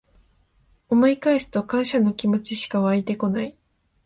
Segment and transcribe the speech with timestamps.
[0.89, 3.55] 思い返すと感謝の気持ちしかわいてこない